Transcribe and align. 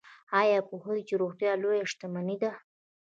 ایا 0.39 0.59
پوهیږئ 0.69 1.01
چې 1.07 1.13
روغتیا 1.21 1.51
لویه 1.61 1.85
شتمني 1.91 2.37
ده؟ 2.41 2.51